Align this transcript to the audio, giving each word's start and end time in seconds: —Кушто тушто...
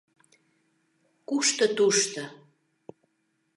—Кушто 1.27 1.65
тушто... 1.77 2.23